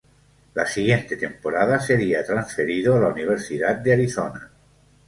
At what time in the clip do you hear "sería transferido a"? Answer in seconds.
1.79-3.01